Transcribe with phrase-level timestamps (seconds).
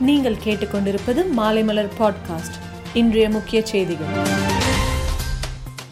[0.00, 2.56] நீங்கள் கேட்டுக்கொண்டிருப்பது மாலைமலர் பாட்காஸ்ட்
[2.94, 4.06] இன்றைய முக்கிய செய்திகள்.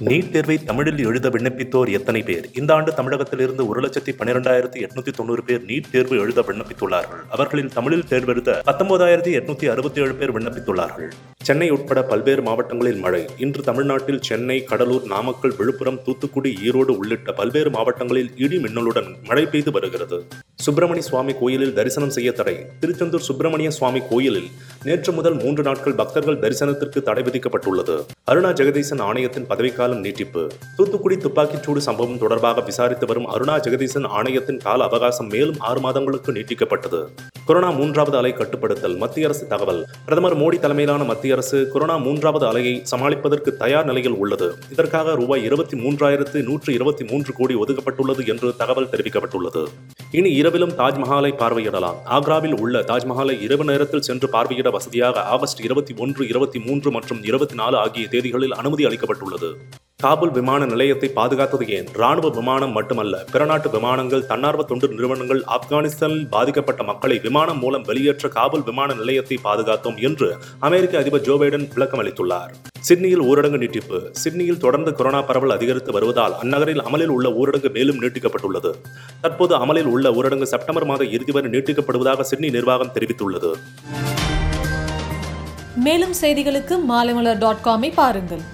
[0.05, 2.51] நீட் தேர்வை தமிழில் எழுத விண்ணப்பித்தோர் எத்தனை பேர்?
[2.55, 7.23] இந்த ஆண்டு தமிழகத்திலிருந்து ஒரு லட்சத்தி பன்னிரெண்டாயிரத்தி எட்நூத்தி தொண்ணூறு பேர் நீட் தேர்வு எழுத விண்ணப்பித்துள்ளார்கள்.
[7.29, 11.11] அவர்களில் தமிழில் தேர்வெழுத பத்தொன்பதாயிரத்தி எட்நூத்தி அறுபத்தி ஏழு பேர் விண்ணப்பித்துள்ளார்கள்.
[11.43, 13.27] சென்னை உட்பட பல்வேறு மாவட்டங்களில் மழை.
[13.39, 19.71] இன்று தமிழ்நாட்டில் சென்னை கடலூர் நாமக்கல் விழுப்புரம் தூத்துக்குடி ஈரோடு உள்ளிட்ட பல்வேறு மாவட்டங்களில் இடி மின்னலுடன் மழை பெய்து
[19.71, 20.25] வருகிறது.
[20.65, 22.55] சுப்பிரமணிய சுவாமி கோயிலில் தரிசனம் செய்ய தடை.
[22.81, 24.49] திருச்செந்தூர் சுப்பிரமணிய சுவாமி கோயிலில்
[24.85, 27.97] நேற்று முதல் மூன்று நாட்கள் பக்தர்கள் தரிசனத்திற்கு தடை விதிக்கப்பட்டுள்ளது.
[28.31, 30.43] அருணா ஜெகதீசன் ஆணையத்தின் பதவிக்காலம் நீட்டிப்பு.
[30.77, 37.03] தூத்துக்குடி துப்பாக்கிச்சூடு சம்பவம் தொடர்பாக விசாரித்து வரும் அருணா ஜெகதீசன் ஆணையத்தின் கால அவகாசம் மேலும் ஆறு மாதங்களுக்கு நீட்டிக்கப்பட்டது.
[37.47, 39.87] கொரோனா மூன்றாவது அலை கட்டுப்படுத்தல் மத்திய அரசு தகவல்.
[40.05, 44.55] பிரதமர் மோடி தலைமையிலான மத்திய அரசு கொரோனா மூன்றாவது அலையை சமாளிப்பதற்கு தயார் நிலையில் உள்ளது.
[44.71, 49.67] இதற்காக ரூபாய் இருபத்தி மூன்றாயிரத்து நூற்று இருபத்தி மூன்று கோடி ஒதுக்கப்பட்டுள்ளது என்று தகவல் தெரிவிக்கப்பட்டுள்ளது.
[50.11, 51.97] இனி இரவிலும் தாஜ்மஹாலை பார்வையிடலாம்.
[52.11, 57.55] ஆக்ராவில் உள்ள தாஜ்மஹாலை இரவு நேரத்தில் சென்று பார்வையிட வசதியாக ஆகஸ்ட் இருபத்தி ஒன்று இருபத்தி மூன்று மற்றும் இருபத்தி
[57.55, 59.55] நாலு ஆகிய தேதிகளில் அனுமதி அளிக்கப்பட்டுள்ளது.
[60.03, 61.89] காபூல் விமான நிலையத்தை பாதுகாத்தது ஏன்?
[61.93, 68.65] ராணுவ விமானம் மட்டுமல்ல பிறநாட்டு விமானங்கள் தன்னார்வ தொண்டு நிறுவனங்கள் ஆப்கானிஸ்தானில் பாதிக்கப்பட்ட மக்களை விமானம் மூலம் வெளியேற்ற காபூல்
[68.65, 70.29] விமான நிலையத்தை பாதுகாத்தோம் என்று
[70.61, 72.51] அமெரிக்க அதிபர் ஜோ பைடன் விளக்கம் அளித்துள்ளார்.
[72.81, 74.01] சிட்னியில் ஊரடங்கு நீட்டிப்பு.
[74.13, 78.73] சிட்னியில் தொடர்ந்து கொரோனா பரவல் அதிகரித்து வருவதால் அந்நகரில் அமலில் உள்ள ஊரடங்கு மேலும் நீட்டிக்கப்பட்டுள்ளது.
[79.21, 83.53] தற்போது அமலில் உள்ள ஊரடங்கு செப்டம்பர் மாத இறுதி வரை நீட்டிக்கப்படுவதாக சிட்னி நிர்வாகம் தெரிவித்துள்ளது.
[85.77, 88.45] மேலும் செய்திகளுக்கு மாலைமலர் டாட் காமை பாருங்கள்.